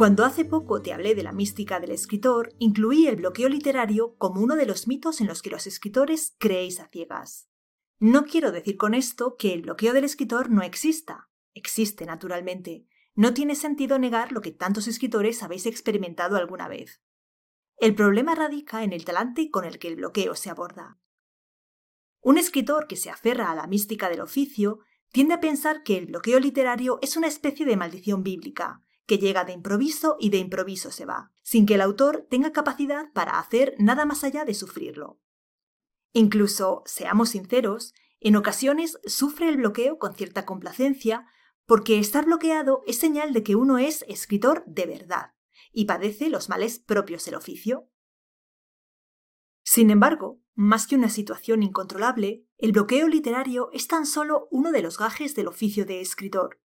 Cuando 0.00 0.24
hace 0.24 0.46
poco 0.46 0.80
te 0.80 0.94
hablé 0.94 1.14
de 1.14 1.22
la 1.22 1.32
mística 1.32 1.78
del 1.78 1.90
escritor, 1.90 2.54
incluí 2.58 3.06
el 3.06 3.16
bloqueo 3.16 3.50
literario 3.50 4.16
como 4.16 4.40
uno 4.40 4.56
de 4.56 4.64
los 4.64 4.88
mitos 4.88 5.20
en 5.20 5.26
los 5.26 5.42
que 5.42 5.50
los 5.50 5.66
escritores 5.66 6.34
creéis 6.38 6.80
a 6.80 6.88
ciegas. 6.88 7.50
No 7.98 8.24
quiero 8.24 8.50
decir 8.50 8.78
con 8.78 8.94
esto 8.94 9.36
que 9.36 9.52
el 9.52 9.60
bloqueo 9.60 9.92
del 9.92 10.04
escritor 10.04 10.48
no 10.48 10.62
exista. 10.62 11.28
Existe, 11.52 12.06
naturalmente. 12.06 12.86
No 13.14 13.34
tiene 13.34 13.54
sentido 13.54 13.98
negar 13.98 14.32
lo 14.32 14.40
que 14.40 14.52
tantos 14.52 14.88
escritores 14.88 15.42
habéis 15.42 15.66
experimentado 15.66 16.36
alguna 16.36 16.66
vez. 16.66 17.02
El 17.76 17.94
problema 17.94 18.34
radica 18.34 18.82
en 18.82 18.94
el 18.94 19.04
talante 19.04 19.50
con 19.50 19.66
el 19.66 19.78
que 19.78 19.88
el 19.88 19.96
bloqueo 19.96 20.34
se 20.34 20.48
aborda. 20.48 20.98
Un 22.22 22.38
escritor 22.38 22.86
que 22.86 22.96
se 22.96 23.10
aferra 23.10 23.50
a 23.50 23.54
la 23.54 23.66
mística 23.66 24.08
del 24.08 24.22
oficio 24.22 24.78
tiende 25.12 25.34
a 25.34 25.40
pensar 25.40 25.82
que 25.82 25.98
el 25.98 26.06
bloqueo 26.06 26.40
literario 26.40 26.98
es 27.02 27.18
una 27.18 27.26
especie 27.26 27.66
de 27.66 27.76
maldición 27.76 28.22
bíblica, 28.22 28.82
que 29.10 29.18
llega 29.18 29.42
de 29.42 29.52
improviso 29.52 30.16
y 30.20 30.30
de 30.30 30.36
improviso 30.36 30.92
se 30.92 31.04
va, 31.04 31.32
sin 31.42 31.66
que 31.66 31.74
el 31.74 31.80
autor 31.80 32.28
tenga 32.30 32.52
capacidad 32.52 33.12
para 33.12 33.40
hacer 33.40 33.74
nada 33.76 34.04
más 34.04 34.22
allá 34.22 34.44
de 34.44 34.54
sufrirlo. 34.54 35.20
Incluso, 36.12 36.84
seamos 36.86 37.30
sinceros, 37.30 37.92
en 38.20 38.36
ocasiones 38.36 39.00
sufre 39.06 39.48
el 39.48 39.56
bloqueo 39.56 39.98
con 39.98 40.14
cierta 40.14 40.46
complacencia 40.46 41.26
porque 41.66 41.98
estar 41.98 42.24
bloqueado 42.24 42.82
es 42.86 42.98
señal 42.98 43.32
de 43.32 43.42
que 43.42 43.56
uno 43.56 43.78
es 43.78 44.04
escritor 44.06 44.62
de 44.68 44.86
verdad 44.86 45.34
y 45.72 45.86
padece 45.86 46.28
los 46.28 46.48
males 46.48 46.78
propios 46.78 47.24
del 47.24 47.34
oficio. 47.34 47.90
Sin 49.64 49.90
embargo, 49.90 50.40
más 50.54 50.86
que 50.86 50.94
una 50.94 51.08
situación 51.08 51.64
incontrolable, 51.64 52.46
el 52.58 52.70
bloqueo 52.70 53.08
literario 53.08 53.70
es 53.72 53.88
tan 53.88 54.06
solo 54.06 54.46
uno 54.52 54.70
de 54.70 54.82
los 54.82 54.98
gajes 54.98 55.34
del 55.34 55.48
oficio 55.48 55.84
de 55.84 56.00
escritor, 56.00 56.60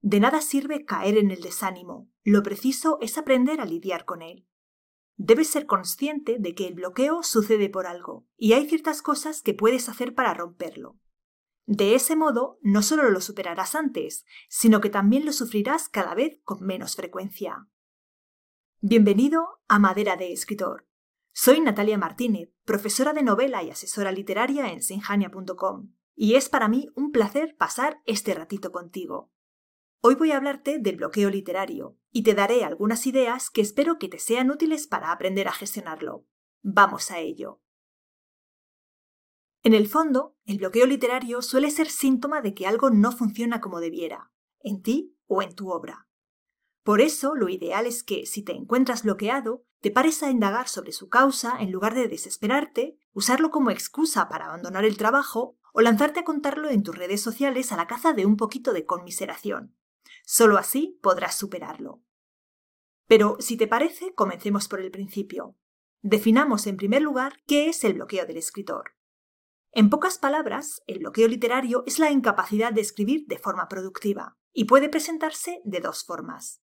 de 0.00 0.20
nada 0.20 0.40
sirve 0.40 0.84
caer 0.84 1.18
en 1.18 1.30
el 1.30 1.40
desánimo, 1.40 2.08
lo 2.22 2.42
preciso 2.42 2.98
es 3.00 3.18
aprender 3.18 3.60
a 3.60 3.64
lidiar 3.64 4.04
con 4.04 4.22
él. 4.22 4.46
Debes 5.16 5.48
ser 5.48 5.66
consciente 5.66 6.36
de 6.38 6.54
que 6.54 6.68
el 6.68 6.74
bloqueo 6.74 7.22
sucede 7.22 7.68
por 7.68 7.86
algo, 7.86 8.26
y 8.36 8.52
hay 8.52 8.68
ciertas 8.68 9.02
cosas 9.02 9.42
que 9.42 9.54
puedes 9.54 9.88
hacer 9.88 10.14
para 10.14 10.34
romperlo. 10.34 10.98
De 11.66 11.94
ese 11.94 12.16
modo, 12.16 12.58
no 12.62 12.82
solo 12.82 13.10
lo 13.10 13.20
superarás 13.20 13.74
antes, 13.74 14.24
sino 14.48 14.80
que 14.80 14.90
también 14.90 15.26
lo 15.26 15.32
sufrirás 15.32 15.88
cada 15.88 16.14
vez 16.14 16.40
con 16.44 16.64
menos 16.64 16.94
frecuencia. 16.94 17.68
Bienvenido 18.80 19.60
a 19.66 19.80
Madera 19.80 20.16
de 20.16 20.32
Escritor. 20.32 20.86
Soy 21.32 21.60
Natalia 21.60 21.98
Martínez, 21.98 22.50
profesora 22.64 23.12
de 23.12 23.22
novela 23.22 23.62
y 23.64 23.70
asesora 23.70 24.12
literaria 24.12 24.72
en 24.72 24.82
sinjania.com, 24.82 25.92
y 26.14 26.36
es 26.36 26.48
para 26.48 26.68
mí 26.68 26.88
un 26.94 27.10
placer 27.10 27.56
pasar 27.58 28.00
este 28.06 28.34
ratito 28.34 28.70
contigo. 28.70 29.32
Hoy 30.00 30.14
voy 30.14 30.30
a 30.30 30.36
hablarte 30.36 30.78
del 30.78 30.96
bloqueo 30.96 31.28
literario 31.28 31.98
y 32.12 32.22
te 32.22 32.34
daré 32.34 32.62
algunas 32.62 33.04
ideas 33.08 33.50
que 33.50 33.60
espero 33.60 33.98
que 33.98 34.08
te 34.08 34.20
sean 34.20 34.50
útiles 34.50 34.86
para 34.86 35.10
aprender 35.10 35.48
a 35.48 35.52
gestionarlo. 35.52 36.24
Vamos 36.62 37.10
a 37.10 37.18
ello. 37.18 37.60
En 39.64 39.74
el 39.74 39.88
fondo, 39.88 40.36
el 40.44 40.58
bloqueo 40.58 40.86
literario 40.86 41.42
suele 41.42 41.72
ser 41.72 41.90
síntoma 41.90 42.42
de 42.42 42.54
que 42.54 42.68
algo 42.68 42.90
no 42.90 43.10
funciona 43.10 43.60
como 43.60 43.80
debiera, 43.80 44.30
en 44.60 44.82
ti 44.82 45.16
o 45.26 45.42
en 45.42 45.56
tu 45.56 45.70
obra. 45.70 46.08
Por 46.84 47.00
eso, 47.00 47.34
lo 47.34 47.48
ideal 47.48 47.84
es 47.84 48.04
que, 48.04 48.24
si 48.24 48.42
te 48.42 48.52
encuentras 48.52 49.02
bloqueado, 49.02 49.64
te 49.80 49.90
pares 49.90 50.22
a 50.22 50.30
indagar 50.30 50.68
sobre 50.68 50.92
su 50.92 51.08
causa 51.08 51.56
en 51.60 51.72
lugar 51.72 51.94
de 51.94 52.06
desesperarte, 52.06 52.96
usarlo 53.12 53.50
como 53.50 53.72
excusa 53.72 54.28
para 54.28 54.46
abandonar 54.46 54.84
el 54.84 54.96
trabajo 54.96 55.58
o 55.72 55.80
lanzarte 55.80 56.20
a 56.20 56.24
contarlo 56.24 56.70
en 56.70 56.84
tus 56.84 56.96
redes 56.96 57.20
sociales 57.20 57.72
a 57.72 57.76
la 57.76 57.88
caza 57.88 58.12
de 58.12 58.26
un 58.26 58.36
poquito 58.36 58.72
de 58.72 58.86
conmiseración. 58.86 59.74
Solo 60.30 60.58
así 60.58 60.98
podrás 61.00 61.38
superarlo. 61.38 62.02
Pero, 63.06 63.38
si 63.40 63.56
te 63.56 63.66
parece, 63.66 64.12
comencemos 64.12 64.68
por 64.68 64.78
el 64.78 64.90
principio. 64.90 65.56
Definamos 66.02 66.66
en 66.66 66.76
primer 66.76 67.00
lugar 67.00 67.40
qué 67.46 67.70
es 67.70 67.82
el 67.82 67.94
bloqueo 67.94 68.26
del 68.26 68.36
escritor. 68.36 68.92
En 69.72 69.88
pocas 69.88 70.18
palabras, 70.18 70.82
el 70.86 70.98
bloqueo 70.98 71.28
literario 71.28 71.82
es 71.86 71.98
la 71.98 72.10
incapacidad 72.10 72.74
de 72.74 72.82
escribir 72.82 73.24
de 73.26 73.38
forma 73.38 73.68
productiva, 73.68 74.36
y 74.52 74.66
puede 74.66 74.90
presentarse 74.90 75.62
de 75.64 75.80
dos 75.80 76.04
formas. 76.04 76.60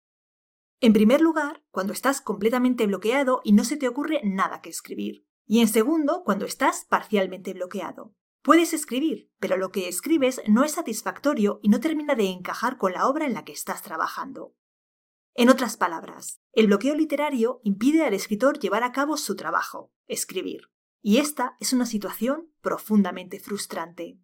En 0.80 0.94
primer 0.94 1.22
lugar, 1.22 1.64
cuando 1.72 1.92
estás 1.92 2.22
completamente 2.22 2.86
bloqueado 2.86 3.42
y 3.44 3.54
no 3.54 3.64
se 3.64 3.78
te 3.78 3.88
ocurre 3.88 4.22
nada 4.24 4.62
que 4.62 4.70
escribir. 4.70 5.26
Y 5.48 5.62
en 5.62 5.70
segundo, 5.70 6.22
cuando 6.24 6.46
estás 6.46 6.86
parcialmente 6.88 7.54
bloqueado. 7.54 8.14
Puedes 8.46 8.74
escribir, 8.74 9.32
pero 9.40 9.58
lo 9.58 9.72
que 9.72 9.88
escribes 9.88 10.40
no 10.48 10.64
es 10.64 10.74
satisfactorio 10.74 11.60
y 11.64 11.70
no 11.70 11.80
termina 11.80 12.14
de 12.14 12.26
encajar 12.26 12.78
con 12.78 12.94
la 12.94 13.08
obra 13.08 13.26
en 13.26 13.34
la 13.34 13.44
que 13.44 13.52
estás 13.52 13.82
trabajando. 13.82 14.54
En 15.34 15.50
otras 15.50 15.78
palabras, 15.78 16.40
el 16.52 16.68
bloqueo 16.68 16.94
literario 16.94 17.60
impide 17.64 18.04
al 18.06 18.14
escritor 18.14 18.60
llevar 18.60 18.84
a 18.84 18.92
cabo 18.92 19.18
su 19.18 19.36
trabajo, 19.36 19.92
escribir, 20.06 20.70
y 21.02 21.18
esta 21.18 21.58
es 21.60 21.74
una 21.74 21.88
situación 21.88 22.54
profundamente 22.62 23.40
frustrante. 23.40 24.20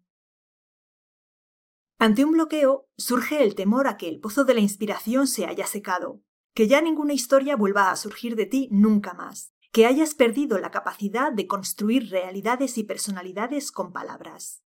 Ante 1.98 2.24
un 2.24 2.30
bloqueo 2.30 2.88
surge 2.96 3.42
el 3.42 3.56
temor 3.56 3.88
a 3.88 3.96
que 3.96 4.08
el 4.08 4.20
pozo 4.20 4.44
de 4.44 4.54
la 4.54 4.60
inspiración 4.60 5.26
se 5.26 5.46
haya 5.46 5.66
secado, 5.66 6.22
que 6.54 6.68
ya 6.68 6.80
ninguna 6.80 7.12
historia 7.12 7.56
vuelva 7.56 7.90
a 7.90 7.96
surgir 7.96 8.36
de 8.36 8.46
ti 8.46 8.68
nunca 8.70 9.14
más, 9.14 9.51
que 9.72 9.86
hayas 9.86 10.14
perdido 10.14 10.58
la 10.58 10.70
capacidad 10.70 11.32
de 11.32 11.46
construir 11.46 12.10
realidades 12.10 12.76
y 12.76 12.84
personalidades 12.84 13.72
con 13.72 13.90
palabras. 13.92 14.62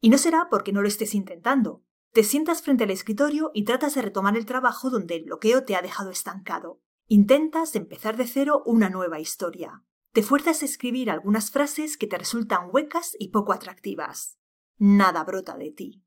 Y 0.00 0.08
no 0.08 0.16
será 0.16 0.48
porque 0.50 0.72
no 0.72 0.80
lo 0.80 0.88
estés 0.88 1.14
intentando. 1.14 1.84
Te 2.12 2.24
sientas 2.24 2.62
frente 2.62 2.84
al 2.84 2.90
escritorio 2.90 3.50
y 3.54 3.64
tratas 3.64 3.94
de 3.94 4.02
retomar 4.02 4.36
el 4.36 4.46
trabajo 4.46 4.88
donde 4.88 5.16
el 5.16 5.24
bloqueo 5.24 5.64
te 5.64 5.76
ha 5.76 5.82
dejado 5.82 6.10
estancado. 6.10 6.80
Intentas 7.06 7.76
empezar 7.76 8.16
de 8.16 8.26
cero 8.26 8.62
una 8.64 8.88
nueva 8.88 9.20
historia. 9.20 9.84
Te 10.12 10.22
fuerzas 10.22 10.62
a 10.62 10.64
escribir 10.64 11.10
algunas 11.10 11.50
frases 11.50 11.98
que 11.98 12.06
te 12.06 12.16
resultan 12.16 12.70
huecas 12.72 13.14
y 13.18 13.28
poco 13.28 13.52
atractivas. 13.52 14.38
Nada 14.78 15.22
brota 15.24 15.58
de 15.58 15.70
ti. 15.70 16.02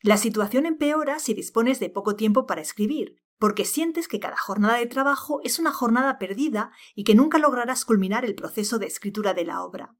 La 0.00 0.16
situación 0.16 0.66
empeora 0.66 1.18
si 1.18 1.34
dispones 1.34 1.78
de 1.78 1.90
poco 1.90 2.16
tiempo 2.16 2.46
para 2.46 2.62
escribir, 2.62 3.16
porque 3.38 3.64
sientes 3.64 4.08
que 4.08 4.20
cada 4.20 4.36
jornada 4.36 4.76
de 4.76 4.86
trabajo 4.86 5.40
es 5.44 5.58
una 5.58 5.72
jornada 5.72 6.18
perdida 6.18 6.72
y 6.94 7.04
que 7.04 7.14
nunca 7.14 7.38
lograrás 7.38 7.84
culminar 7.84 8.24
el 8.24 8.34
proceso 8.34 8.78
de 8.78 8.86
escritura 8.86 9.34
de 9.34 9.44
la 9.44 9.62
obra. 9.62 9.96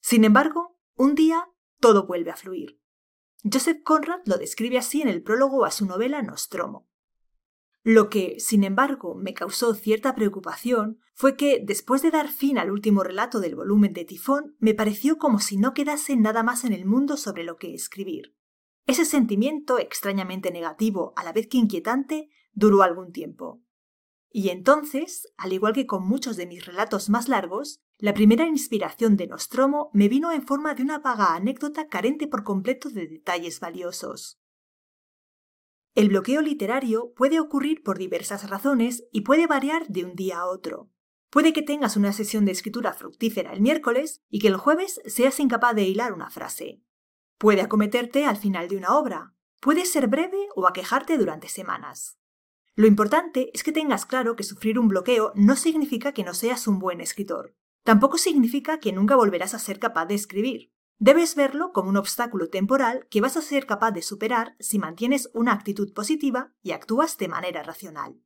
Sin 0.00 0.24
embargo, 0.24 0.78
un 0.94 1.14
día 1.14 1.48
todo 1.80 2.06
vuelve 2.06 2.30
a 2.30 2.36
fluir. 2.36 2.80
Joseph 3.50 3.82
Conrad 3.82 4.20
lo 4.26 4.36
describe 4.36 4.78
así 4.78 5.02
en 5.02 5.08
el 5.08 5.22
prólogo 5.22 5.64
a 5.64 5.70
su 5.70 5.86
novela 5.86 6.22
Nostromo. 6.22 6.88
Lo 7.84 8.08
que, 8.08 8.38
sin 8.38 8.62
embargo, 8.62 9.16
me 9.16 9.34
causó 9.34 9.74
cierta 9.74 10.14
preocupación 10.14 11.00
fue 11.14 11.36
que, 11.36 11.60
después 11.64 12.00
de 12.02 12.12
dar 12.12 12.28
fin 12.28 12.56
al 12.58 12.70
último 12.70 13.02
relato 13.02 13.40
del 13.40 13.56
volumen 13.56 13.92
de 13.92 14.04
Tifón, 14.04 14.54
me 14.60 14.74
pareció 14.74 15.18
como 15.18 15.40
si 15.40 15.56
no 15.56 15.74
quedase 15.74 16.16
nada 16.16 16.44
más 16.44 16.64
en 16.64 16.72
el 16.72 16.86
mundo 16.86 17.16
sobre 17.16 17.42
lo 17.42 17.56
que 17.56 17.74
escribir. 17.74 18.36
Ese 18.86 19.04
sentimiento 19.04 19.78
extrañamente 19.78 20.52
negativo, 20.52 21.12
a 21.16 21.24
la 21.24 21.32
vez 21.32 21.48
que 21.48 21.58
inquietante, 21.58 22.30
duró 22.52 22.82
algún 22.82 23.12
tiempo. 23.12 23.62
Y 24.30 24.48
entonces, 24.48 25.28
al 25.36 25.52
igual 25.52 25.74
que 25.74 25.86
con 25.86 26.06
muchos 26.06 26.36
de 26.36 26.46
mis 26.46 26.64
relatos 26.64 27.10
más 27.10 27.28
largos, 27.28 27.80
la 27.98 28.14
primera 28.14 28.46
inspiración 28.46 29.16
de 29.16 29.26
Nostromo 29.26 29.90
me 29.92 30.08
vino 30.08 30.32
en 30.32 30.46
forma 30.46 30.74
de 30.74 30.82
una 30.82 30.98
vaga 30.98 31.34
anécdota 31.34 31.86
carente 31.88 32.26
por 32.26 32.42
completo 32.42 32.88
de 32.88 33.06
detalles 33.06 33.60
valiosos. 33.60 34.40
El 35.94 36.08
bloqueo 36.08 36.40
literario 36.40 37.12
puede 37.14 37.38
ocurrir 37.38 37.82
por 37.82 37.98
diversas 37.98 38.48
razones 38.48 39.04
y 39.12 39.20
puede 39.20 39.46
variar 39.46 39.86
de 39.88 40.04
un 40.04 40.14
día 40.14 40.38
a 40.38 40.46
otro. 40.46 40.90
Puede 41.28 41.52
que 41.52 41.62
tengas 41.62 41.96
una 41.98 42.12
sesión 42.14 42.46
de 42.46 42.52
escritura 42.52 42.94
fructífera 42.94 43.52
el 43.52 43.60
miércoles 43.60 44.22
y 44.30 44.38
que 44.38 44.48
el 44.48 44.56
jueves 44.56 45.00
seas 45.04 45.38
incapaz 45.38 45.74
de 45.74 45.84
hilar 45.84 46.14
una 46.14 46.30
frase. 46.30 46.82
Puede 47.36 47.60
acometerte 47.60 48.24
al 48.24 48.36
final 48.38 48.68
de 48.68 48.76
una 48.76 48.96
obra. 48.96 49.34
Puede 49.60 49.84
ser 49.84 50.08
breve 50.08 50.48
o 50.54 50.66
aquejarte 50.66 51.18
durante 51.18 51.48
semanas. 51.48 52.18
Lo 52.74 52.86
importante 52.86 53.50
es 53.52 53.62
que 53.62 53.72
tengas 53.72 54.06
claro 54.06 54.34
que 54.34 54.44
sufrir 54.44 54.78
un 54.78 54.88
bloqueo 54.88 55.32
no 55.34 55.56
significa 55.56 56.12
que 56.12 56.24
no 56.24 56.32
seas 56.32 56.66
un 56.66 56.78
buen 56.78 57.00
escritor. 57.00 57.54
Tampoco 57.84 58.16
significa 58.16 58.78
que 58.78 58.92
nunca 58.92 59.16
volverás 59.16 59.54
a 59.54 59.58
ser 59.58 59.78
capaz 59.78 60.06
de 60.06 60.14
escribir. 60.14 60.72
Debes 60.98 61.34
verlo 61.34 61.72
como 61.72 61.90
un 61.90 61.96
obstáculo 61.96 62.48
temporal 62.48 63.08
que 63.10 63.20
vas 63.20 63.36
a 63.36 63.42
ser 63.42 63.66
capaz 63.66 63.90
de 63.90 64.02
superar 64.02 64.54
si 64.60 64.78
mantienes 64.78 65.30
una 65.34 65.52
actitud 65.52 65.92
positiva 65.92 66.54
y 66.62 66.70
actúas 66.70 67.18
de 67.18 67.28
manera 67.28 67.62
racional. 67.62 68.22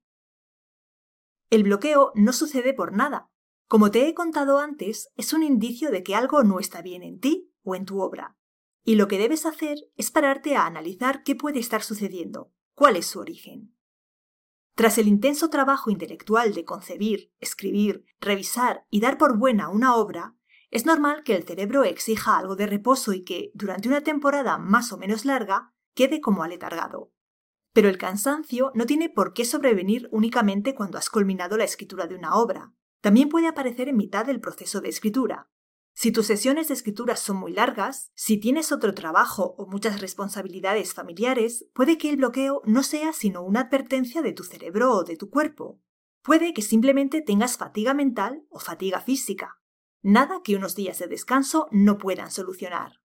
El 1.49 1.63
bloqueo 1.63 2.13
no 2.15 2.33
sucede 2.33 2.75
por 2.75 2.93
nada. 2.93 3.31
Como 3.67 3.91
te 3.91 4.07
he 4.07 4.15
contado 4.15 4.59
antes, 4.59 5.09
es 5.17 5.33
un 5.33 5.43
indicio 5.43 5.91
de 5.91 6.03
que 6.03 6.15
algo 6.15 6.45
no 6.45 6.61
está 6.61 6.83
bien 6.83 7.03
en 7.03 7.19
ti 7.19 7.51
o 7.63 7.75
en 7.75 7.87
tu 7.87 8.01
obra. 8.01 8.37
Y 8.85 8.97
lo 8.97 9.09
que 9.09 9.19
debes 9.19 9.47
hacer 9.47 9.79
es 9.97 10.11
pararte 10.11 10.55
a 10.55 10.67
analizar 10.67 11.23
qué 11.25 11.35
puede 11.35 11.59
estar 11.59 11.83
sucediendo, 11.83 12.53
cuál 12.75 12.97
es 12.97 13.07
su 13.07 13.19
origen. 13.21 13.56
Tras 14.77 14.99
el 14.99 15.09
intenso 15.09 15.49
trabajo 15.49 15.91
intelectual 15.91 16.53
de 16.53 16.67
concebir, 16.67 17.33
escribir, 17.41 18.05
revisar 18.21 18.85
y 18.91 19.01
dar 19.01 19.17
por 19.17 19.39
buena 19.39 19.71
una 19.71 19.97
obra, 19.97 20.37
es 20.71 20.85
normal 20.85 21.23
que 21.25 21.35
el 21.35 21.45
cerebro 21.45 21.83
exija 21.85 22.37
algo 22.37 22.57
de 22.57 22.67
reposo 22.67 23.15
y 23.15 23.25
que, 23.25 23.51
durante 23.55 23.89
una 23.89 24.03
temporada 24.03 24.59
más 24.59 24.93
o 24.93 24.99
menos 24.99 25.25
larga, 25.25 25.73
quede 25.95 26.21
como 26.21 26.43
aletargado. 26.43 27.11
Pero 27.73 27.89
el 27.89 27.97
cansancio 27.97 28.71
no 28.75 28.85
tiene 28.85 29.09
por 29.09 29.33
qué 29.33 29.47
sobrevenir 29.47 30.09
únicamente 30.13 30.75
cuando 30.75 30.99
has 30.99 31.09
culminado 31.09 31.57
la 31.57 31.65
escritura 31.65 32.07
de 32.07 32.15
una 32.15 32.35
obra. 32.35 32.75
También 33.01 33.31
puede 33.31 33.49
aparecer 33.49 33.89
en 33.89 33.97
mitad 33.97 34.27
del 34.27 34.41
proceso 34.41 34.83
de 34.83 34.91
escritura. 34.91 35.49
Si 35.99 36.13
tus 36.13 36.27
sesiones 36.27 36.69
de 36.69 36.75
escritura 36.75 37.17
son 37.17 37.39
muy 37.39 37.55
largas, 37.55 38.11
si 38.15 38.37
tienes 38.37 38.71
otro 38.71 38.93
trabajo 38.93 39.55
o 39.57 39.67
muchas 39.67 40.03
responsabilidades 40.03 40.93
familiares, 40.93 41.71
puede 41.73 41.97
que 41.97 42.11
el 42.11 42.19
bloqueo 42.19 42.61
no 42.67 42.83
sea 42.83 43.15
sino 43.15 43.43
una 43.43 43.61
advertencia 43.61 44.21
de 44.21 44.35
tu 44.35 44.45
cerebro 44.45 44.93
o 44.93 45.05
de 45.05 45.17
tu 45.17 45.31
cuerpo. 45.31 45.81
Puede 46.23 46.53
que 46.53 46.61
simplemente 46.61 47.23
tengas 47.23 47.57
fatiga 47.57 47.95
mental 47.95 48.45
o 48.51 48.59
fatiga 48.59 49.01
física. 49.01 49.59
Nada 50.03 50.43
que 50.45 50.55
unos 50.55 50.77
días 50.77 50.99
de 50.99 51.07
descanso 51.07 51.67
no 51.71 51.97
puedan 51.97 52.31
solucionar. 52.31 53.01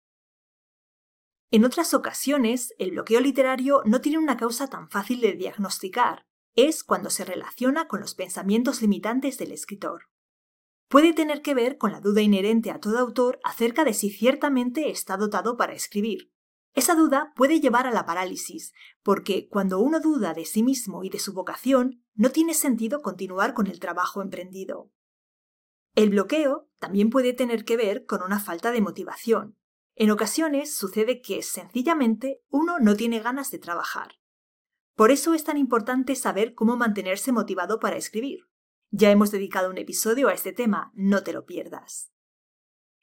En 1.53 1.65
otras 1.65 1.95
ocasiones, 1.95 2.75
el 2.81 2.91
bloqueo 2.91 3.21
literario 3.21 3.83
no 3.85 4.01
tiene 4.01 4.19
una 4.19 4.37
causa 4.37 4.67
tan 4.67 4.91
fácil 4.91 5.21
de 5.21 5.35
diagnosticar. 5.35 6.27
Es 6.57 6.83
cuando 6.83 7.11
se 7.11 7.25
relaciona 7.25 7.87
con 7.87 8.01
los 8.01 8.17
pensamientos 8.17 8.83
limitantes 8.83 9.39
del 9.39 9.53
escritor. 9.53 10.11
Puede 10.91 11.13
tener 11.13 11.41
que 11.41 11.55
ver 11.55 11.79
con 11.79 11.93
la 11.93 12.01
duda 12.01 12.21
inherente 12.21 12.73
a 12.73 12.81
todo 12.81 12.99
autor 12.99 13.39
acerca 13.45 13.85
de 13.85 13.95
si 13.95 14.11
ciertamente 14.11 14.91
está 14.91 15.17
dotado 15.17 15.57
para 15.57 15.73
escribir. 15.73 16.33
Esa 16.75 16.97
duda 16.97 17.33
puede 17.37 17.61
llevar 17.61 17.87
a 17.87 17.93
la 17.93 18.07
parálisis, 18.07 18.73
porque 19.05 19.49
cuando 19.49 19.79
uno 19.79 20.01
duda 20.01 20.35
de 20.35 20.45
sí 20.45 20.65
mismo 20.65 21.05
y 21.05 21.09
de 21.09 21.21
su 21.21 21.33
vocación, 21.33 22.05
no 22.15 22.31
tiene 22.31 22.55
sentido 22.55 23.03
continuar 23.03 23.55
con 23.55 23.69
el 23.69 23.79
trabajo 23.79 24.21
emprendido. 24.21 24.91
El 25.95 26.11
bloqueo 26.11 26.69
también 26.81 27.09
puede 27.09 27.35
tener 27.35 27.65
que 27.65 27.77
ver 27.77 28.05
con 28.05 28.25
una 28.25 28.41
falta 28.41 28.73
de 28.73 28.81
motivación. 28.81 29.57
En 29.95 30.11
ocasiones 30.11 30.75
sucede 30.75 31.23
que 31.23 31.43
sencillamente 31.43 32.43
uno 32.49 32.81
no 32.81 32.97
tiene 32.97 33.21
ganas 33.21 33.53
de 33.53 33.61
trabajar. 33.61 34.17
Por 34.97 35.13
eso 35.13 35.35
es 35.35 35.45
tan 35.45 35.57
importante 35.57 36.17
saber 36.17 36.55
cómo 36.55 36.77
mantenerse 36.77 37.31
motivado 37.31 37.79
para 37.79 37.97
escribir. 37.97 38.50
Ya 38.91 39.11
hemos 39.11 39.31
dedicado 39.31 39.71
un 39.71 39.79
episodio 39.79 40.29
a 40.29 40.35
este 40.35 40.53
tema, 40.53 40.91
no 40.95 41.23
te 41.23 41.33
lo 41.33 41.47
pierdas. 41.47 42.11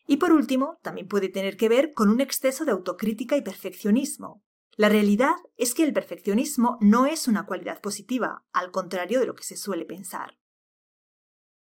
Y 0.06 0.18
por 0.18 0.34
último, 0.34 0.80
también 0.81 1.07
puede 1.07 1.30
tener 1.30 1.56
que 1.56 1.69
ver 1.69 1.94
con 1.94 2.10
un 2.10 2.19
exceso 2.19 2.66
de 2.66 2.72
autocrítica 2.72 3.38
y 3.38 3.42
perfeccionismo. 3.42 4.44
La 4.75 4.89
realidad 4.89 5.36
es 5.56 5.74
que 5.74 5.84
el 5.84 5.94
perfeccionismo 5.94 6.78
no 6.81 7.06
es 7.06 7.28
una 7.28 7.45
cualidad 7.45 7.81
positiva, 7.81 8.45
al 8.51 8.72
contrario 8.72 9.19
de 9.19 9.25
lo 9.25 9.36
que 9.36 9.44
se 9.44 9.57
suele 9.57 9.86
pensar. 9.86 10.38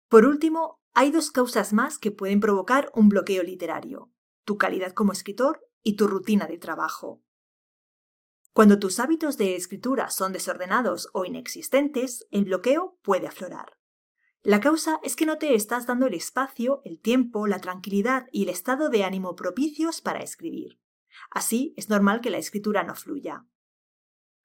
Por 0.09 0.27
último, 0.27 0.81
hay 0.93 1.11
dos 1.11 1.31
causas 1.31 1.73
más 1.73 1.99
que 1.99 2.11
pueden 2.11 2.41
provocar 2.41 2.91
un 2.95 3.09
bloqueo 3.09 3.43
literario, 3.43 4.13
tu 4.45 4.59
calidad 4.59 4.93
como 4.93 5.13
escritor 5.13 5.67
y 5.83 5.97
tu 5.97 6.09
rutina 6.09 6.47
de 6.47 6.59
trabajo. 6.59 7.23
Cuando 8.53 8.79
tus 8.79 9.01
hábitos 9.01 9.39
de 9.39 9.57
escritura 9.57 10.11
son 10.11 10.33
desordenados 10.33 11.09
o 11.15 11.25
inexistentes, 11.25 12.27
el 12.31 12.45
bloqueo 12.45 12.99
puede 13.03 13.27
aflorar. 13.27 13.80
La 14.43 14.61
causa 14.61 15.01
es 15.03 15.17
que 15.17 15.27
no 15.27 15.37
te 15.37 15.55
estás 15.55 15.87
dando 15.87 16.07
el 16.07 16.15
espacio, 16.15 16.81
el 16.85 16.99
tiempo, 16.99 17.47
la 17.47 17.61
tranquilidad 17.61 18.27
y 18.33 18.45
el 18.45 18.49
estado 18.49 18.89
de 18.89 19.05
ánimo 19.05 19.37
propicios 19.37 20.01
para 20.01 20.21
escribir. 20.21 20.81
Así 21.31 21.75
es 21.77 21.91
normal 21.91 22.23
que 22.23 22.31
la 22.31 22.39
escritura 22.39 22.83
no 22.83 22.95
fluya. 22.95 23.45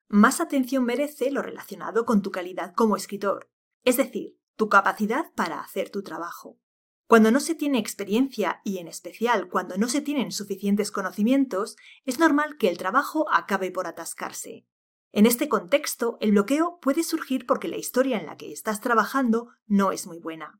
Más 0.09 0.41
atención 0.41 0.83
merece 0.83 1.31
lo 1.31 1.41
relacionado 1.41 2.05
con 2.05 2.21
tu 2.21 2.29
calidad 2.29 2.73
como 2.75 2.97
escritor, 2.97 3.49
es 3.83 3.95
decir, 3.95 4.37
tu 4.57 4.67
capacidad 4.67 5.33
para 5.33 5.61
hacer 5.61 5.89
tu 5.89 6.03
trabajo. 6.03 6.59
Cuando 7.07 7.31
no 7.31 7.39
se 7.39 7.55
tiene 7.55 7.79
experiencia 7.79 8.61
y 8.63 8.79
en 8.79 8.87
especial 8.87 9.47
cuando 9.47 9.77
no 9.77 9.87
se 9.87 10.01
tienen 10.01 10.31
suficientes 10.31 10.91
conocimientos, 10.91 11.77
es 12.03 12.19
normal 12.19 12.57
que 12.57 12.67
el 12.67 12.77
trabajo 12.77 13.27
acabe 13.31 13.71
por 13.71 13.87
atascarse. 13.87 14.67
En 15.11 15.25
este 15.25 15.47
contexto, 15.47 16.17
el 16.19 16.31
bloqueo 16.31 16.79
puede 16.81 17.03
surgir 17.03 17.45
porque 17.45 17.67
la 17.67 17.77
historia 17.77 18.19
en 18.19 18.25
la 18.25 18.37
que 18.37 18.51
estás 18.51 18.81
trabajando 18.81 19.49
no 19.65 19.91
es 19.91 20.07
muy 20.07 20.19
buena. 20.19 20.59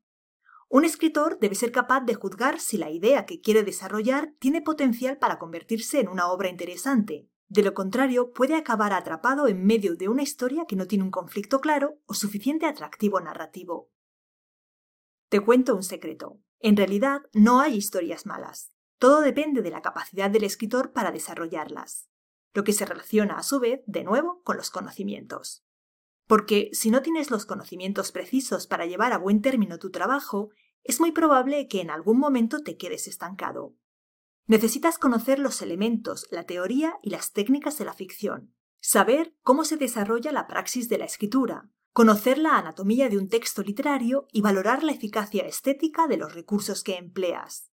Un 0.68 0.84
escritor 0.84 1.40
debe 1.40 1.56
ser 1.56 1.72
capaz 1.72 2.02
de 2.02 2.16
juzgar 2.16 2.60
si 2.60 2.78
la 2.78 2.90
idea 2.90 3.26
que 3.26 3.40
quiere 3.40 3.64
desarrollar 3.64 4.34
tiene 4.40 4.62
potencial 4.62 5.18
para 5.18 5.38
convertirse 5.38 6.00
en 6.00 6.08
una 6.08 6.28
obra 6.28 6.50
interesante. 6.50 7.30
De 7.48 7.62
lo 7.62 7.74
contrario, 7.74 8.34
puede 8.34 8.56
acabar 8.56 8.92
atrapado 8.92 9.48
en 9.48 9.66
medio 9.66 9.96
de 9.96 10.10
una 10.10 10.24
historia 10.24 10.66
que 10.68 10.76
no 10.76 10.88
tiene 10.88 11.04
un 11.04 11.12
conflicto 11.12 11.62
claro 11.62 12.00
o 12.08 12.14
suficiente 12.14 12.66
atractivo 12.66 13.20
narrativo. 13.22 13.92
Te 15.30 15.40
cuento 15.40 15.76
un 15.76 15.84
secreto. 15.84 16.40
En 16.60 16.76
realidad, 16.76 17.22
no 17.34 17.60
hay 17.60 17.76
historias 17.76 18.26
malas. 18.26 18.72
Todo 18.98 19.22
depende 19.22 19.62
de 19.62 19.70
la 19.70 19.82
capacidad 19.82 20.30
del 20.30 20.44
escritor 20.44 20.94
para 20.94 21.12
desarrollarlas, 21.12 22.10
lo 22.56 22.63
que 22.63 22.74
se 22.74 22.86
relaciona 22.86 23.38
a 23.38 23.44
su 23.44 23.60
vez, 23.60 23.81
de 23.86 24.04
nuevo, 24.04 24.42
con 24.44 24.57
los 24.57 24.72
conocimientos. 24.72 25.63
Porque 26.25 26.69
si 26.72 26.90
no 26.90 27.02
tienes 27.02 27.30
los 27.30 27.46
conocimientos 27.46 28.12
precisos 28.12 28.66
para 28.66 28.86
llevar 28.86 29.13
a 29.13 29.19
buen 29.19 29.42
término 29.42 29.78
tu 29.78 29.92
trabajo, 29.92 30.50
es 30.84 31.00
muy 31.00 31.12
probable 31.12 31.68
que 31.68 31.81
en 31.81 31.92
algún 31.92 32.18
momento 32.18 32.63
te 32.63 32.78
quedes 32.78 33.07
estancado. 33.07 33.75
Necesitas 34.48 34.98
conocer 34.98 35.38
los 35.38 35.62
elementos, 35.62 36.28
la 36.31 36.46
teoría 36.46 36.98
y 37.04 37.10
las 37.10 37.34
técnicas 37.34 37.78
de 37.78 37.86
la 37.86 37.94
ficción, 37.94 38.56
saber 38.80 39.36
cómo 39.42 39.66
se 39.66 39.75
desarrolla 39.75 40.31
la 40.31 40.48
praxis 40.48 40.88
de 40.88 40.98
la 40.98 41.06
escritura, 41.06 41.69
conocer 41.92 42.38
la 42.38 42.58
anatomía 42.58 43.10
de 43.10 43.18
un 43.18 43.28
texto 43.28 43.63
literario 43.63 44.28
y 44.31 44.42
valorar 44.42 44.84
la 44.84 44.94
eficacia 44.94 45.46
estética 45.46 46.08
de 46.08 46.18
los 46.18 46.34
recursos 46.34 46.84
que 46.84 46.96
empleas. 46.96 47.69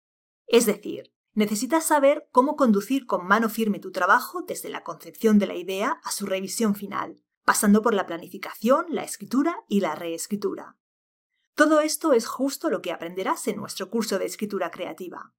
Es 0.46 0.64
decir, 0.64 1.12
necesitas 1.34 1.84
saber 1.86 2.28
cómo 2.32 2.56
conducir 2.56 3.06
con 3.06 3.26
mano 3.26 3.48
firme 3.48 3.78
tu 3.78 3.92
trabajo 3.92 4.42
desde 4.42 4.68
la 4.68 4.82
concepción 4.82 5.38
de 5.38 5.46
la 5.46 5.54
idea 5.54 6.00
a 6.04 6.10
su 6.10 6.26
revisión 6.26 6.74
final, 6.74 7.22
pasando 7.44 7.82
por 7.82 7.94
la 7.94 8.06
planificación, 8.06 8.86
la 8.88 9.02
escritura 9.02 9.56
y 9.68 9.80
la 9.80 9.94
reescritura. 9.94 10.76
Todo 11.54 11.80
esto 11.80 12.12
es 12.12 12.26
justo 12.26 12.70
lo 12.70 12.80
que 12.80 12.92
aprenderás 12.92 13.46
en 13.48 13.56
nuestro 13.56 13.90
curso 13.90 14.18
de 14.18 14.26
escritura 14.26 14.70
creativa. 14.70 15.34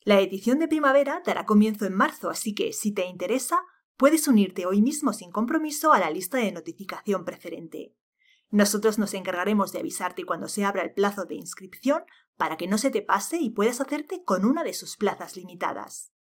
La 0.00 0.20
edición 0.20 0.58
de 0.58 0.68
primavera 0.68 1.22
dará 1.24 1.46
comienzo 1.46 1.86
en 1.86 1.94
marzo, 1.94 2.30
así 2.30 2.54
que 2.54 2.72
si 2.72 2.92
te 2.92 3.06
interesa, 3.06 3.64
puedes 3.96 4.28
unirte 4.28 4.66
hoy 4.66 4.80
mismo 4.80 5.12
sin 5.12 5.32
compromiso 5.32 5.92
a 5.92 5.98
la 5.98 6.10
lista 6.10 6.38
de 6.38 6.52
notificación 6.52 7.24
preferente. 7.24 7.94
Nosotros 8.50 8.98
nos 8.98 9.14
encargaremos 9.14 9.72
de 9.72 9.80
avisarte 9.80 10.24
cuando 10.24 10.48
se 10.48 10.64
abra 10.64 10.82
el 10.82 10.92
plazo 10.92 11.24
de 11.24 11.34
inscripción 11.34 12.04
para 12.36 12.56
que 12.56 12.68
no 12.68 12.78
se 12.78 12.90
te 12.90 13.02
pase 13.02 13.38
y 13.38 13.50
puedas 13.50 13.80
hacerte 13.80 14.22
con 14.24 14.44
una 14.44 14.62
de 14.62 14.74
sus 14.74 14.96
plazas 14.96 15.36
limitadas. 15.36 16.12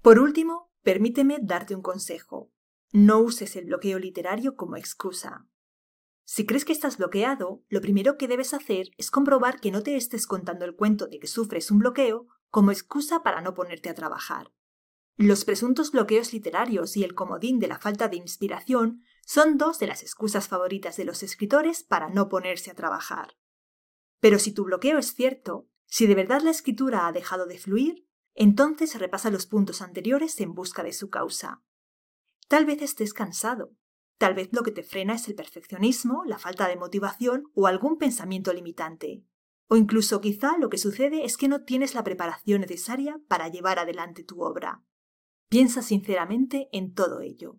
Por 0.00 0.18
último, 0.18 0.72
permíteme 0.82 1.38
darte 1.40 1.74
un 1.74 1.82
consejo. 1.82 2.50
No 2.90 3.20
uses 3.20 3.56
el 3.56 3.66
bloqueo 3.66 3.98
literario 3.98 4.56
como 4.56 4.76
excusa. 4.76 5.46
Si 6.24 6.46
crees 6.46 6.64
que 6.64 6.72
estás 6.72 6.98
bloqueado, 6.98 7.62
lo 7.68 7.80
primero 7.80 8.16
que 8.16 8.28
debes 8.28 8.54
hacer 8.54 8.90
es 8.96 9.10
comprobar 9.10 9.60
que 9.60 9.70
no 9.70 9.82
te 9.82 9.96
estés 9.96 10.26
contando 10.26 10.64
el 10.64 10.76
cuento 10.76 11.06
de 11.06 11.18
que 11.18 11.26
sufres 11.26 11.70
un 11.70 11.80
bloqueo 11.80 12.26
como 12.48 12.70
excusa 12.70 13.22
para 13.22 13.40
no 13.40 13.54
ponerte 13.54 13.90
a 13.90 13.94
trabajar. 13.94 14.52
Los 15.16 15.44
presuntos 15.44 15.92
bloqueos 15.92 16.32
literarios 16.32 16.96
y 16.96 17.04
el 17.04 17.14
comodín 17.14 17.58
de 17.58 17.68
la 17.68 17.78
falta 17.78 18.08
de 18.08 18.16
inspiración 18.16 19.02
son 19.24 19.56
dos 19.56 19.78
de 19.78 19.86
las 19.86 20.02
excusas 20.02 20.48
favoritas 20.48 20.96
de 20.96 21.04
los 21.04 21.22
escritores 21.22 21.82
para 21.82 22.10
no 22.10 22.28
ponerse 22.28 22.70
a 22.70 22.74
trabajar. 22.74 23.36
Pero 24.20 24.38
si 24.38 24.52
tu 24.52 24.64
bloqueo 24.64 24.98
es 24.98 25.14
cierto, 25.14 25.68
si 25.86 26.06
de 26.06 26.14
verdad 26.14 26.42
la 26.42 26.50
escritura 26.50 27.06
ha 27.06 27.12
dejado 27.12 27.46
de 27.46 27.58
fluir, 27.58 28.06
entonces 28.34 28.98
repasa 28.98 29.30
los 29.30 29.46
puntos 29.46 29.82
anteriores 29.82 30.40
en 30.40 30.54
busca 30.54 30.82
de 30.82 30.92
su 30.92 31.10
causa. 31.10 31.62
Tal 32.48 32.64
vez 32.64 32.82
estés 32.82 33.14
cansado. 33.14 33.74
Tal 34.18 34.34
vez 34.34 34.50
lo 34.52 34.62
que 34.62 34.70
te 34.70 34.82
frena 34.82 35.14
es 35.14 35.26
el 35.28 35.34
perfeccionismo, 35.34 36.24
la 36.24 36.38
falta 36.38 36.68
de 36.68 36.76
motivación 36.76 37.50
o 37.54 37.66
algún 37.66 37.98
pensamiento 37.98 38.52
limitante. 38.52 39.24
O 39.68 39.76
incluso 39.76 40.20
quizá 40.20 40.58
lo 40.58 40.68
que 40.68 40.78
sucede 40.78 41.24
es 41.24 41.36
que 41.36 41.48
no 41.48 41.64
tienes 41.64 41.94
la 41.94 42.04
preparación 42.04 42.60
necesaria 42.60 43.20
para 43.26 43.48
llevar 43.48 43.78
adelante 43.78 44.22
tu 44.22 44.42
obra. 44.42 44.84
Piensa 45.48 45.82
sinceramente 45.82 46.68
en 46.72 46.94
todo 46.94 47.20
ello. 47.20 47.58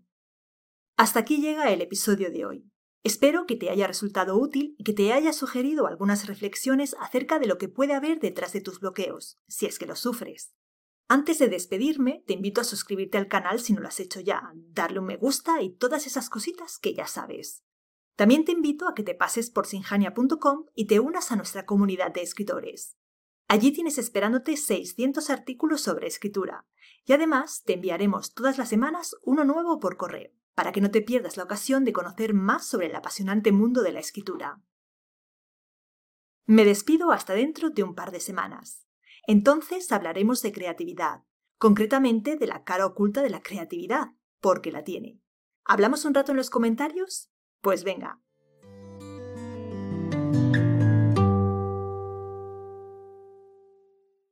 Hasta 0.95 1.19
aquí 1.19 1.41
llega 1.41 1.71
el 1.71 1.81
episodio 1.81 2.29
de 2.29 2.45
hoy. 2.45 2.69
Espero 3.03 3.45
que 3.47 3.55
te 3.55 3.69
haya 3.69 3.87
resultado 3.87 4.37
útil 4.37 4.75
y 4.77 4.83
que 4.83 4.93
te 4.93 5.11
haya 5.11 5.33
sugerido 5.33 5.87
algunas 5.87 6.27
reflexiones 6.27 6.95
acerca 6.99 7.39
de 7.39 7.47
lo 7.47 7.57
que 7.57 7.67
puede 7.67 7.93
haber 7.93 8.19
detrás 8.19 8.53
de 8.53 8.61
tus 8.61 8.79
bloqueos, 8.79 9.39
si 9.47 9.65
es 9.65 9.79
que 9.79 9.87
los 9.87 9.99
sufres. 9.99 10.53
Antes 11.09 11.39
de 11.39 11.49
despedirme, 11.49 12.23
te 12.27 12.33
invito 12.33 12.61
a 12.61 12.63
suscribirte 12.63 13.17
al 13.17 13.27
canal 13.27 13.59
si 13.59 13.73
no 13.73 13.81
lo 13.81 13.87
has 13.87 13.99
hecho 13.99 14.19
ya, 14.19 14.53
darle 14.53 14.99
un 14.99 15.05
me 15.05 15.17
gusta 15.17 15.61
y 15.61 15.75
todas 15.75 16.05
esas 16.05 16.29
cositas 16.29 16.77
que 16.77 16.93
ya 16.93 17.07
sabes. 17.07 17.63
También 18.15 18.45
te 18.45 18.51
invito 18.51 18.87
a 18.87 18.93
que 18.93 19.03
te 19.03 19.15
pases 19.15 19.49
por 19.49 19.65
sinjania.com 19.65 20.65
y 20.75 20.85
te 20.85 20.99
unas 20.99 21.31
a 21.31 21.35
nuestra 21.35 21.65
comunidad 21.65 22.13
de 22.13 22.21
escritores. 22.21 22.95
Allí 23.47 23.71
tienes 23.71 23.97
esperándote 23.97 24.57
600 24.57 25.29
artículos 25.29 25.81
sobre 25.81 26.07
escritura 26.07 26.65
y 27.05 27.13
además 27.13 27.63
te 27.65 27.73
enviaremos 27.73 28.33
todas 28.33 28.57
las 28.57 28.69
semanas 28.69 29.15
uno 29.23 29.43
nuevo 29.43 29.79
por 29.79 29.97
correo, 29.97 30.31
para 30.55 30.71
que 30.71 30.81
no 30.81 30.91
te 30.91 31.01
pierdas 31.01 31.37
la 31.37 31.43
ocasión 31.43 31.83
de 31.83 31.93
conocer 31.93 32.33
más 32.33 32.65
sobre 32.65 32.87
el 32.87 32.95
apasionante 32.95 33.51
mundo 33.51 33.81
de 33.81 33.91
la 33.91 33.99
escritura. 33.99 34.61
Me 36.45 36.65
despido 36.65 37.11
hasta 37.11 37.33
dentro 37.33 37.69
de 37.69 37.83
un 37.83 37.95
par 37.95 38.11
de 38.11 38.19
semanas. 38.19 38.85
Entonces 39.27 39.91
hablaremos 39.91 40.41
de 40.41 40.51
creatividad, 40.51 41.23
concretamente 41.57 42.35
de 42.35 42.47
la 42.47 42.63
cara 42.63 42.85
oculta 42.85 43.21
de 43.21 43.29
la 43.29 43.41
creatividad, 43.41 44.09
porque 44.41 44.71
la 44.71 44.83
tiene. 44.83 45.21
¿Hablamos 45.63 46.03
un 46.03 46.13
rato 46.13 46.31
en 46.31 46.37
los 46.37 46.49
comentarios? 46.49 47.31
Pues 47.61 47.85
venga, 47.85 48.21